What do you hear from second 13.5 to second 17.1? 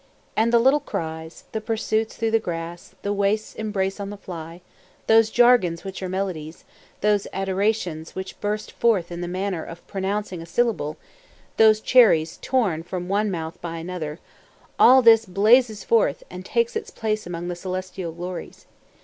by another,—all this blazes forth and takes its